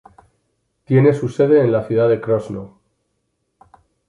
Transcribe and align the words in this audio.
Tiene 0.83 1.13
su 1.13 1.29
sede 1.29 1.61
en 1.61 1.71
la 1.71 1.83
ciudad 1.83 2.09
de 2.09 2.19
Krosno. 2.19 2.79